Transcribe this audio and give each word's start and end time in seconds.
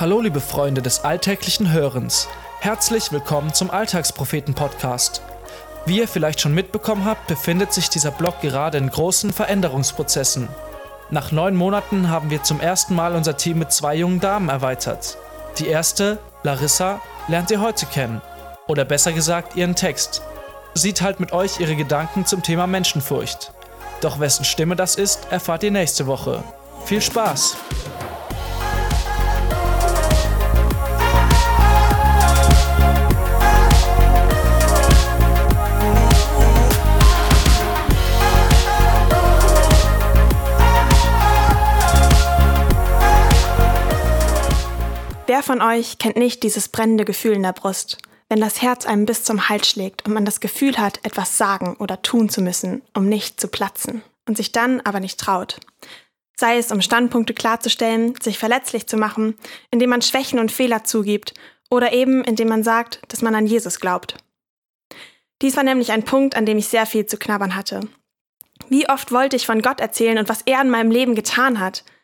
Hallo 0.00 0.20
liebe 0.20 0.40
Freunde 0.40 0.80
des 0.80 1.02
alltäglichen 1.02 1.72
Hörens. 1.72 2.28
Herzlich 2.60 3.10
willkommen 3.10 3.52
zum 3.52 3.68
Alltagspropheten-Podcast. 3.68 5.22
Wie 5.86 5.98
ihr 5.98 6.06
vielleicht 6.06 6.40
schon 6.40 6.54
mitbekommen 6.54 7.04
habt, 7.04 7.26
befindet 7.26 7.72
sich 7.72 7.90
dieser 7.90 8.12
Blog 8.12 8.40
gerade 8.40 8.78
in 8.78 8.90
großen 8.90 9.32
Veränderungsprozessen. 9.32 10.48
Nach 11.10 11.32
neun 11.32 11.56
Monaten 11.56 12.10
haben 12.10 12.30
wir 12.30 12.44
zum 12.44 12.60
ersten 12.60 12.94
Mal 12.94 13.16
unser 13.16 13.36
Team 13.36 13.58
mit 13.58 13.72
zwei 13.72 13.96
jungen 13.96 14.20
Damen 14.20 14.50
erweitert. 14.50 15.18
Die 15.58 15.66
erste, 15.66 16.18
Larissa, 16.44 17.00
lernt 17.26 17.50
ihr 17.50 17.60
heute 17.60 17.86
kennen. 17.86 18.22
Oder 18.68 18.84
besser 18.84 19.12
gesagt 19.12 19.56
ihren 19.56 19.74
Text. 19.74 20.22
Sie 20.74 20.92
teilt 20.92 21.18
mit 21.18 21.32
euch 21.32 21.58
ihre 21.58 21.74
Gedanken 21.74 22.24
zum 22.24 22.44
Thema 22.44 22.68
Menschenfurcht. 22.68 23.52
Doch 24.00 24.20
wessen 24.20 24.44
Stimme 24.44 24.76
das 24.76 24.94
ist, 24.94 25.26
erfahrt 25.32 25.64
ihr 25.64 25.72
nächste 25.72 26.06
Woche. 26.06 26.44
Viel 26.84 27.02
Spaß! 27.02 27.56
Wer 45.28 45.42
von 45.42 45.60
euch 45.60 45.98
kennt 45.98 46.16
nicht 46.16 46.42
dieses 46.42 46.70
brennende 46.70 47.04
Gefühl 47.04 47.34
in 47.34 47.42
der 47.42 47.52
Brust, 47.52 47.98
wenn 48.30 48.40
das 48.40 48.62
Herz 48.62 48.86
einem 48.86 49.04
bis 49.04 49.24
zum 49.24 49.50
Hals 49.50 49.68
schlägt 49.68 50.06
und 50.06 50.14
man 50.14 50.24
das 50.24 50.40
Gefühl 50.40 50.78
hat, 50.78 51.00
etwas 51.04 51.36
sagen 51.36 51.76
oder 51.80 52.00
tun 52.00 52.30
zu 52.30 52.40
müssen, 52.40 52.80
um 52.94 53.10
nicht 53.10 53.38
zu 53.38 53.48
platzen 53.48 54.02
und 54.26 54.38
sich 54.38 54.52
dann 54.52 54.80
aber 54.80 55.00
nicht 55.00 55.20
traut? 55.20 55.60
Sei 56.34 56.56
es, 56.56 56.72
um 56.72 56.80
Standpunkte 56.80 57.34
klarzustellen, 57.34 58.14
sich 58.22 58.38
verletzlich 58.38 58.86
zu 58.86 58.96
machen, 58.96 59.36
indem 59.70 59.90
man 59.90 60.00
Schwächen 60.00 60.38
und 60.38 60.50
Fehler 60.50 60.84
zugibt 60.84 61.34
oder 61.68 61.92
eben 61.92 62.24
indem 62.24 62.48
man 62.48 62.64
sagt, 62.64 63.02
dass 63.08 63.20
man 63.20 63.34
an 63.34 63.46
Jesus 63.46 63.80
glaubt. 63.80 64.14
Dies 65.42 65.58
war 65.58 65.62
nämlich 65.62 65.92
ein 65.92 66.06
Punkt, 66.06 66.36
an 66.36 66.46
dem 66.46 66.56
ich 66.56 66.68
sehr 66.68 66.86
viel 66.86 67.04
zu 67.04 67.18
knabbern 67.18 67.54
hatte. 67.54 67.80
Wie 68.70 68.88
oft 68.88 69.12
wollte 69.12 69.36
ich 69.36 69.44
von 69.44 69.60
Gott 69.60 69.80
erzählen 69.80 70.16
und 70.16 70.30
was 70.30 70.40
er 70.46 70.62
in 70.62 70.70
meinem 70.70 70.90
Leben 70.90 71.14
getan 71.14 71.60
hat– 71.60 71.84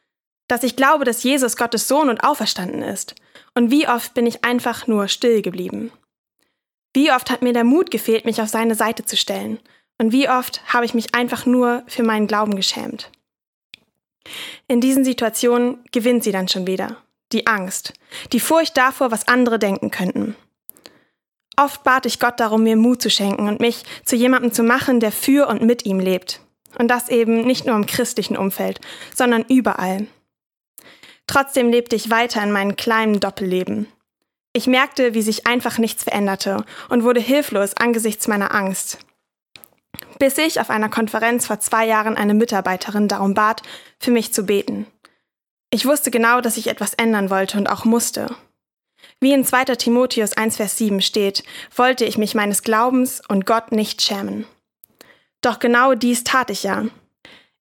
dass 0.49 0.63
ich 0.63 0.77
glaube, 0.77 1.05
dass 1.05 1.23
Jesus 1.23 1.57
Gottes 1.57 1.89
Sohn 1.89 2.09
und 2.09 2.23
auferstanden 2.23 2.83
ist. 2.83 3.15
Und 3.55 3.71
wie 3.71 3.89
oft 3.89 4.15
bin 4.15 4.27
ich 4.27 4.45
einfach 4.45 4.87
nur 4.87 5.09
still 5.09 5.43
geblieben. 5.43 5.91
Wie 6.93 7.11
oft 7.13 7.31
hat 7.31 7.43
mir 7.43 7.53
der 7.53 7.65
Mut 7.65 7.91
gefehlt, 7.91 8.25
mich 8.25 8.41
auf 8.41 8.49
seine 8.49 8.75
Seite 8.75 9.05
zu 9.05 9.17
stellen. 9.17 9.59
Und 9.99 10.13
wie 10.13 10.29
oft 10.29 10.63
habe 10.73 10.85
ich 10.85 10.95
mich 10.95 11.15
einfach 11.15 11.47
nur 11.47 11.83
für 11.87 12.03
meinen 12.03 12.27
Glauben 12.27 12.57
geschämt. 12.57 13.11
In 14.69 14.81
diesen 14.81 15.05
Situationen 15.05 15.79
gewinnt 15.93 16.25
sie 16.25 16.33
dann 16.33 16.49
schon 16.49 16.67
wieder. 16.67 16.97
Die 17.33 17.47
Angst, 17.47 17.93
die 18.33 18.41
Furcht 18.41 18.77
davor, 18.77 19.11
was 19.11 19.29
andere 19.29 19.59
denken 19.59 19.91
könnten. 19.91 20.37
Oft 21.57 21.85
bat 21.85 22.07
ich 22.07 22.19
Gott 22.19 22.41
darum, 22.41 22.65
mir 22.65 22.77
Mut 22.77 23.01
zu 23.01 23.11
schenken 23.11 23.49
und 23.49 23.61
mich 23.61 23.85
zu 24.05 24.17
jemandem 24.17 24.53
zu 24.53 24.63
machen, 24.63 25.01
der 25.01 25.13
für 25.13 25.49
und 25.49 25.63
mit 25.63 25.85
ihm 25.87 26.01
lebt. 26.01 26.41
Und 26.79 26.89
das 26.89 27.09
eben 27.09 27.47
nicht 27.47 27.67
nur 27.67 27.77
im 27.77 27.87
christlichen 27.87 28.37
Umfeld, 28.37 28.81
sondern 29.15 29.45
überall. 29.49 30.07
Trotzdem 31.27 31.71
lebte 31.71 31.97
ich 31.97 32.11
weiter 32.11 32.43
in 32.43 32.53
meinem 32.53 32.77
kleinen 32.77 33.21
Doppelleben. 33.21 33.87
Ich 34.53 34.67
merkte, 34.67 35.15
wie 35.15 35.23
sich 35.23 35.47
einfach 35.47 35.79
nichts 35.79 36.05
veränderte 36.05 36.65
und 36.89 37.03
wurde 37.03 37.21
hilflos 37.21 37.77
angesichts 37.77 38.29
meiner 38.29 38.55
Angst. 38.55 38.99
Bis 40.19 40.39
ich 40.39 40.61
auf 40.61 40.71
einer 40.71 40.89
Konferenz 40.89 41.47
vor 41.47 41.61
zwei 41.61 41.87
Jahren 41.87 42.17
eine 42.17 42.35
Mitarbeiterin 42.35 43.09
darum 43.09 43.35
bat, 43.35 43.63
für 43.99 44.11
mich 44.11 44.33
zu 44.33 44.45
beten. 44.45 44.87
Ich 45.71 45.87
wusste 45.87 46.13
genau, 46.13 46.41
dass 46.41 46.57
ich 46.57 46.69
etwas 46.69 46.95
ändern 46.95 47.31
wollte 47.31 47.59
und 47.59 47.69
auch 47.69 47.85
musste. 47.85 48.35
Wie 49.21 49.33
in 49.33 49.45
2. 49.45 49.65
Timotheus 49.77 50.35
1, 50.35 50.57
Vers 50.57 50.79
7 50.79 51.01
steht, 51.01 51.43
wollte 51.75 52.05
ich 52.05 52.17
mich 52.17 52.35
meines 52.35 52.63
Glaubens 52.63 53.23
und 53.29 53.47
Gott 53.47 53.73
nicht 53.73 54.03
schämen. 54.03 54.47
Doch 55.41 55.59
genau 55.59 55.95
dies 55.95 56.23
tat 56.23 56.51
ich 56.51 56.63
ja. 56.63 56.85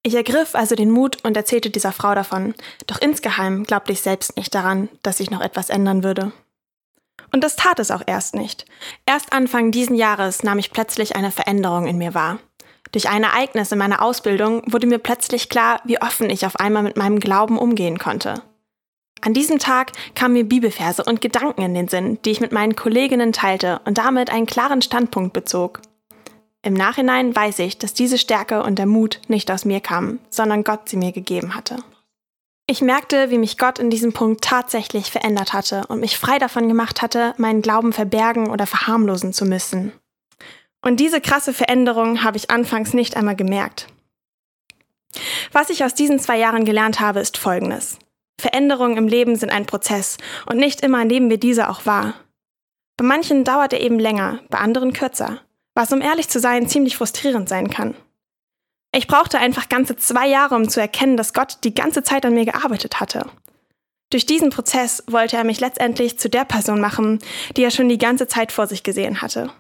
Ich 0.06 0.16
ergriff 0.16 0.54
also 0.54 0.76
den 0.76 0.92
Mut 0.92 1.24
und 1.24 1.38
erzählte 1.38 1.70
dieser 1.70 1.94
Frau 1.94 2.14
davon, 2.14 2.54
doch 2.88 3.00
insgeheim 3.00 3.64
glaubte 3.64 3.94
ich 3.94 4.02
selbst 4.02 4.36
nicht 4.36 4.54
daran, 4.54 4.90
dass 5.02 5.18
sich 5.18 5.32
noch 5.32 5.40
etwas 5.40 5.70
ändern 5.70 6.04
würde. 6.04 6.34
Und 7.32 7.44
das 7.44 7.56
tat 7.56 7.80
es 7.80 7.90
auch 7.90 8.04
erst 8.06 8.36
nicht. 8.36 8.66
Erst 9.06 9.32
Anfang 9.32 9.72
diesen 9.72 9.96
Jahres 9.96 10.44
nahm 10.44 10.60
ich 10.60 10.72
plötzlich 10.72 11.16
eine 11.16 11.32
Veränderung 11.32 11.88
in 11.88 11.98
mir 11.98 12.14
wahr. 12.14 12.40
Durch 12.92 13.10
ein 13.10 13.24
Ereignis 13.24 13.72
in 13.72 13.80
meiner 13.80 14.02
Ausbildung 14.02 14.62
wurde 14.72 14.88
mir 14.88 15.00
plötzlich 15.00 15.50
klar, 15.50 15.82
wie 15.86 16.02
offen 16.02 16.30
ich 16.30 16.46
auf 16.46 16.58
einmal 16.60 16.84
mit 16.84 16.98
meinem 16.98 17.20
Glauben 17.20 17.58
umgehen 17.58 17.98
konnte. 17.98 18.44
An 19.22 19.34
diesem 19.34 19.58
Tag 19.58 19.94
kamen 20.16 20.34
mir 20.34 20.44
Bibelverse 20.44 21.04
und 21.04 21.22
Gedanken 21.22 21.62
in 21.62 21.74
den 21.74 21.88
Sinn, 21.88 22.20
die 22.26 22.32
ich 22.32 22.42
mit 22.42 22.52
meinen 22.52 22.76
Kolleginnen 22.76 23.32
teilte 23.32 23.80
und 23.86 23.98
damit 23.98 24.30
einen 24.30 24.46
klaren 24.48 24.82
Standpunkt 24.82 25.32
bezog. 25.32 25.82
Im 26.66 26.74
Nachhinein 26.74 27.36
weiß 27.36 27.60
ich, 27.60 27.78
dass 27.78 27.94
diese 27.94 28.18
Stärke 28.18 28.64
und 28.64 28.80
der 28.80 28.86
Mut 28.86 29.20
nicht 29.28 29.52
aus 29.52 29.66
mir 29.66 29.82
kamen, 29.82 30.20
sondern 30.30 30.64
Gott 30.64 30.88
sie 30.88 30.96
mir 30.96 31.12
gegeben 31.12 31.56
hatte. 31.56 31.84
Ich 32.68 32.82
merkte, 32.82 33.30
wie 33.30 33.38
mich 33.38 33.58
Gott 33.58 33.80
in 33.80 33.90
diesem 33.90 34.14
Punkt 34.14 34.46
tatsächlich 34.46 35.12
verändert 35.12 35.52
hatte 35.52 35.86
und 35.88 36.00
mich 36.00 36.18
frei 36.18 36.40
davon 36.40 36.70
gemacht 36.70 37.02
hatte, 37.02 37.34
meinen 37.38 37.62
Glauben 37.62 37.92
verbergen 37.92 38.50
oder 38.50 38.66
verharmlosen 38.66 39.34
zu 39.34 39.44
müssen. 39.44 39.92
Und 40.82 41.02
diese 41.02 41.20
krasse 41.20 41.54
Veränderung 41.54 42.24
habe 42.24 42.38
ich 42.38 42.50
anfangs 42.50 42.94
nicht 42.94 43.18
einmal 43.18 43.36
gemerkt. 43.36 43.88
Was 45.52 45.70
ich 45.70 45.84
aus 45.84 45.94
diesen 45.94 46.18
zwei 46.18 46.38
Jahren 46.38 46.64
gelernt 46.64 47.02
habe, 47.02 47.20
ist 47.20 47.38
Folgendes. 47.38 48.00
Veränderungen 48.40 48.96
im 48.96 49.10
Leben 49.10 49.36
sind 49.36 49.52
ein 49.52 49.66
Prozess 49.66 50.18
und 50.46 50.58
nicht 50.58 50.80
immer 50.80 51.04
nehmen 51.04 51.30
wir 51.30 51.38
diese 51.38 51.70
auch 51.70 51.86
wahr. 51.86 52.14
Bei 52.96 53.04
manchen 53.04 53.44
dauert 53.44 53.74
er 53.74 53.82
eben 53.82 54.00
länger, 54.00 54.40
bei 54.50 54.60
anderen 54.60 54.94
kürzer 54.94 55.42
was 55.76 55.92
um 55.92 56.02
ehrlich 56.02 56.30
zu 56.30 56.40
sein 56.40 56.68
ziemlich 56.68 56.98
frustrierend 56.98 57.50
sein 57.50 57.70
kann. 57.70 57.96
Ich 58.96 59.08
brauchte 59.08 59.40
einfach 59.40 59.70
ganze 59.70 59.96
zwei 59.96 60.28
Jahre, 60.28 60.56
um 60.56 60.70
zu 60.70 60.80
erkennen, 60.80 61.18
dass 61.18 61.34
Gott 61.34 61.58
die 61.64 61.74
ganze 61.74 62.04
Zeit 62.04 62.26
an 62.26 62.36
mir 62.36 62.46
gearbeitet 62.46 63.00
hatte. 63.00 63.26
Durch 64.12 64.28
diesen 64.28 64.52
Prozess 64.52 65.04
wollte 65.08 65.38
er 65.38 65.44
mich 65.44 65.60
letztendlich 65.60 66.20
zu 66.20 66.30
der 66.30 66.46
Person 66.46 66.80
machen, 66.80 67.18
die 67.58 67.64
er 67.64 67.72
schon 67.72 67.90
die 67.90 67.98
ganze 67.98 68.28
Zeit 68.28 68.52
vor 68.52 68.68
sich 68.68 68.84
gesehen 68.84 69.24
hatte. 69.24 69.52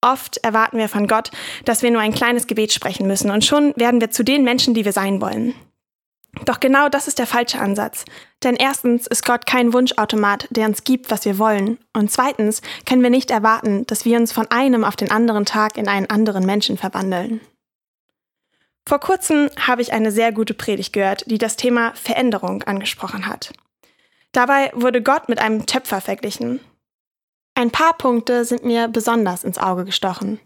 Oft 0.00 0.36
erwarten 0.38 0.78
wir 0.78 0.88
von 0.88 1.08
Gott, 1.08 1.32
dass 1.64 1.82
wir 1.82 1.90
nur 1.90 2.00
ein 2.00 2.14
kleines 2.14 2.46
Gebet 2.46 2.72
sprechen 2.72 3.08
müssen 3.08 3.30
und 3.30 3.44
schon 3.44 3.72
werden 3.76 4.00
wir 4.00 4.10
zu 4.10 4.22
den 4.22 4.44
Menschen, 4.44 4.74
die 4.74 4.84
wir 4.84 4.92
sein 4.92 5.20
wollen. 5.20 5.54
Doch 6.46 6.60
genau 6.60 6.88
das 6.88 7.08
ist 7.08 7.18
der 7.18 7.26
falsche 7.26 7.60
Ansatz. 7.60 8.04
Denn 8.42 8.56
erstens 8.56 9.06
ist 9.06 9.24
Gott 9.24 9.46
kein 9.46 9.72
Wunschautomat, 9.72 10.48
der 10.50 10.66
uns 10.66 10.82
gibt, 10.84 11.10
was 11.10 11.24
wir 11.24 11.38
wollen. 11.38 11.78
Und 11.92 12.10
zweitens 12.10 12.62
können 12.86 13.02
wir 13.02 13.10
nicht 13.10 13.30
erwarten, 13.30 13.86
dass 13.86 14.04
wir 14.04 14.18
uns 14.18 14.32
von 14.32 14.50
einem 14.50 14.84
auf 14.84 14.96
den 14.96 15.10
anderen 15.10 15.44
Tag 15.44 15.76
in 15.76 15.88
einen 15.88 16.08
anderen 16.08 16.46
Menschen 16.46 16.78
verwandeln. 16.78 17.40
Vor 18.86 18.98
kurzem 18.98 19.50
habe 19.60 19.82
ich 19.82 19.92
eine 19.92 20.10
sehr 20.10 20.32
gute 20.32 20.54
Predigt 20.54 20.92
gehört, 20.92 21.30
die 21.30 21.38
das 21.38 21.56
Thema 21.56 21.92
Veränderung 21.94 22.62
angesprochen 22.64 23.26
hat. 23.26 23.52
Dabei 24.32 24.72
wurde 24.74 25.02
Gott 25.02 25.28
mit 25.28 25.38
einem 25.38 25.66
Töpfer 25.66 26.00
verglichen. 26.00 26.60
Ein 27.54 27.70
paar 27.70 27.96
Punkte 27.96 28.44
sind 28.44 28.64
mir 28.64 28.88
besonders 28.88 29.44
ins 29.44 29.58
Auge 29.58 29.84
gestochen. 29.84 30.40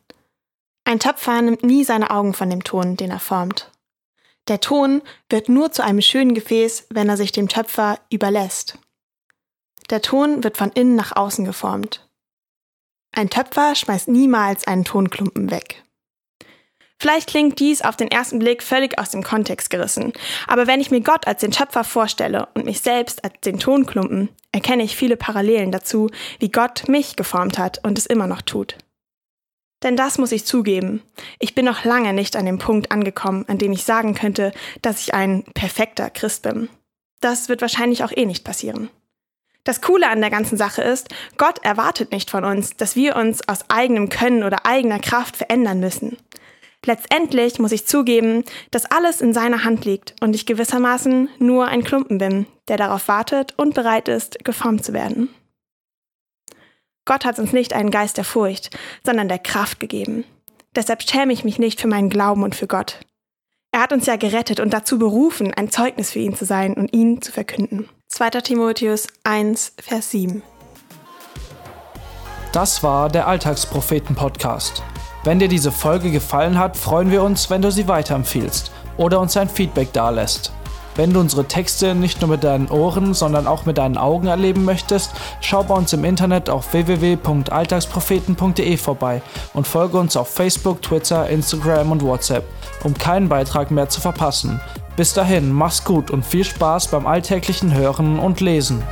Ein 0.84 0.98
Töpfer 0.98 1.40
nimmt 1.40 1.62
nie 1.62 1.84
seine 1.84 2.10
Augen 2.10 2.34
von 2.34 2.50
dem 2.50 2.64
Ton, 2.64 2.96
den 2.96 3.10
er 3.10 3.20
formt. 3.20 3.70
Der 4.48 4.60
Ton 4.60 5.02
wird 5.28 5.48
nur 5.48 5.72
zu 5.72 5.82
einem 5.82 6.00
schönen 6.00 6.34
Gefäß, 6.34 6.86
wenn 6.90 7.08
er 7.08 7.16
sich 7.16 7.32
dem 7.32 7.48
Töpfer 7.48 7.98
überlässt. 8.10 8.78
Der 9.90 10.02
Ton 10.02 10.44
wird 10.44 10.56
von 10.56 10.70
innen 10.70 10.94
nach 10.94 11.14
außen 11.16 11.44
geformt. 11.44 12.08
Ein 13.12 13.30
Töpfer 13.30 13.74
schmeißt 13.74 14.08
niemals 14.08 14.66
einen 14.66 14.84
Tonklumpen 14.84 15.50
weg. 15.50 15.82
Vielleicht 16.98 17.28
klingt 17.28 17.60
dies 17.60 17.82
auf 17.82 17.96
den 17.96 18.10
ersten 18.10 18.38
Blick 18.38 18.62
völlig 18.62 18.98
aus 18.98 19.10
dem 19.10 19.22
Kontext 19.22 19.68
gerissen, 19.68 20.12
aber 20.46 20.66
wenn 20.66 20.80
ich 20.80 20.90
mir 20.90 21.02
Gott 21.02 21.26
als 21.26 21.40
den 21.40 21.50
Töpfer 21.50 21.84
vorstelle 21.84 22.48
und 22.54 22.64
mich 22.64 22.80
selbst 22.80 23.22
als 23.22 23.34
den 23.44 23.58
Tonklumpen, 23.58 24.30
erkenne 24.52 24.82
ich 24.82 24.96
viele 24.96 25.16
Parallelen 25.16 25.72
dazu, 25.72 26.08
wie 26.38 26.50
Gott 26.50 26.88
mich 26.88 27.16
geformt 27.16 27.58
hat 27.58 27.84
und 27.84 27.98
es 27.98 28.06
immer 28.06 28.26
noch 28.26 28.40
tut. 28.40 28.78
Denn 29.82 29.96
das 29.96 30.18
muss 30.18 30.32
ich 30.32 30.46
zugeben. 30.46 31.02
Ich 31.38 31.54
bin 31.54 31.64
noch 31.64 31.84
lange 31.84 32.12
nicht 32.12 32.36
an 32.36 32.46
dem 32.46 32.58
Punkt 32.58 32.90
angekommen, 32.90 33.44
an 33.48 33.58
dem 33.58 33.72
ich 33.72 33.84
sagen 33.84 34.14
könnte, 34.14 34.52
dass 34.82 35.00
ich 35.00 35.14
ein 35.14 35.44
perfekter 35.54 36.10
Christ 36.10 36.42
bin. 36.42 36.68
Das 37.20 37.48
wird 37.48 37.60
wahrscheinlich 37.60 38.02
auch 38.02 38.12
eh 38.14 38.26
nicht 38.26 38.44
passieren. 38.44 38.90
Das 39.64 39.80
Coole 39.80 40.08
an 40.08 40.20
der 40.20 40.30
ganzen 40.30 40.56
Sache 40.56 40.80
ist, 40.82 41.08
Gott 41.38 41.58
erwartet 41.64 42.12
nicht 42.12 42.30
von 42.30 42.44
uns, 42.44 42.76
dass 42.76 42.94
wir 42.94 43.16
uns 43.16 43.46
aus 43.48 43.68
eigenem 43.68 44.08
Können 44.08 44.44
oder 44.44 44.64
eigener 44.64 45.00
Kraft 45.00 45.36
verändern 45.36 45.80
müssen. 45.80 46.16
Letztendlich 46.84 47.58
muss 47.58 47.72
ich 47.72 47.84
zugeben, 47.84 48.44
dass 48.70 48.84
alles 48.86 49.20
in 49.20 49.34
seiner 49.34 49.64
Hand 49.64 49.84
liegt 49.84 50.14
und 50.20 50.36
ich 50.36 50.46
gewissermaßen 50.46 51.28
nur 51.40 51.66
ein 51.66 51.82
Klumpen 51.82 52.18
bin, 52.18 52.46
der 52.68 52.76
darauf 52.76 53.08
wartet 53.08 53.54
und 53.56 53.74
bereit 53.74 54.06
ist, 54.06 54.44
geformt 54.44 54.84
zu 54.84 54.92
werden. 54.92 55.30
Gott 57.06 57.24
hat 57.24 57.38
uns 57.38 57.52
nicht 57.52 57.72
einen 57.72 57.90
Geist 57.90 58.18
der 58.18 58.24
Furcht, 58.24 58.76
sondern 59.04 59.28
der 59.28 59.38
Kraft 59.38 59.80
gegeben. 59.80 60.24
Deshalb 60.74 61.02
schäme 61.02 61.32
ich 61.32 61.44
mich 61.44 61.58
nicht 61.58 61.80
für 61.80 61.86
meinen 61.86 62.10
Glauben 62.10 62.42
und 62.42 62.54
für 62.54 62.66
Gott. 62.66 63.00
Er 63.72 63.80
hat 63.80 63.92
uns 63.92 64.06
ja 64.06 64.16
gerettet 64.16 64.58
und 64.58 64.72
dazu 64.72 64.98
berufen, 64.98 65.54
ein 65.54 65.70
Zeugnis 65.70 66.10
für 66.10 66.18
ihn 66.18 66.34
zu 66.34 66.44
sein 66.44 66.74
und 66.74 66.92
ihn 66.92 67.22
zu 67.22 67.30
verkünden. 67.30 67.88
2. 68.08 68.30
Timotheus 68.30 69.06
1, 69.24 69.74
Vers 69.80 70.10
7. 70.10 70.42
Das 72.52 72.82
war 72.82 73.08
der 73.08 73.28
Alltagspropheten-Podcast. 73.28 74.82
Wenn 75.24 75.38
dir 75.38 75.48
diese 75.48 75.70
Folge 75.70 76.10
gefallen 76.10 76.58
hat, 76.58 76.76
freuen 76.76 77.10
wir 77.10 77.22
uns, 77.22 77.50
wenn 77.50 77.62
du 77.62 77.70
sie 77.70 77.86
weiterempfiehlst 77.86 78.72
oder 78.96 79.20
uns 79.20 79.36
ein 79.36 79.48
Feedback 79.48 79.92
dalässt. 79.92 80.52
Wenn 80.96 81.12
du 81.12 81.20
unsere 81.20 81.44
Texte 81.44 81.94
nicht 81.94 82.22
nur 82.22 82.30
mit 82.30 82.42
deinen 82.42 82.68
Ohren, 82.68 83.12
sondern 83.12 83.46
auch 83.46 83.66
mit 83.66 83.76
deinen 83.76 83.98
Augen 83.98 84.28
erleben 84.28 84.64
möchtest, 84.64 85.10
schau 85.42 85.62
bei 85.62 85.74
uns 85.74 85.92
im 85.92 86.04
Internet 86.04 86.48
auf 86.48 86.72
www.alltagspropheten.de 86.72 88.78
vorbei 88.78 89.20
und 89.52 89.66
folge 89.66 89.98
uns 89.98 90.16
auf 90.16 90.30
Facebook, 90.30 90.80
Twitter, 90.80 91.28
Instagram 91.28 91.92
und 91.92 92.02
WhatsApp, 92.02 92.44
um 92.82 92.94
keinen 92.94 93.28
Beitrag 93.28 93.70
mehr 93.70 93.90
zu 93.90 94.00
verpassen. 94.00 94.58
Bis 94.96 95.12
dahin, 95.12 95.52
mach's 95.52 95.84
gut 95.84 96.10
und 96.10 96.24
viel 96.24 96.44
Spaß 96.44 96.88
beim 96.88 97.06
alltäglichen 97.06 97.74
Hören 97.74 98.18
und 98.18 98.40
Lesen. 98.40 98.82